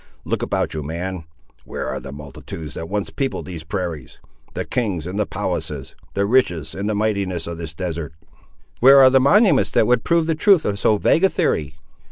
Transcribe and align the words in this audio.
Look 0.25 0.41
about 0.41 0.73
you, 0.73 0.81
man; 0.81 1.25
where 1.63 1.87
are 1.87 1.99
the 1.99 2.11
multitudes 2.11 2.73
that 2.73 2.89
once 2.89 3.11
peopled 3.11 3.45
these 3.45 3.63
prairies; 3.63 4.19
the 4.55 4.65
kings 4.65 5.05
and 5.05 5.19
the 5.19 5.27
palaces; 5.27 5.93
the 6.15 6.25
riches 6.25 6.73
and 6.73 6.89
the 6.89 6.95
mightinesses 6.95 7.45
of 7.45 7.59
this 7.59 7.75
desert?" 7.75 8.15
"Where 8.79 8.99
are 8.99 9.11
the 9.11 9.19
monuments 9.19 9.69
that 9.69 9.85
would 9.85 10.03
prove 10.03 10.25
the 10.25 10.33
truth 10.33 10.65
of 10.65 10.79
so 10.79 10.97
vague 10.97 11.23
a 11.23 11.29
theory?" 11.29 11.75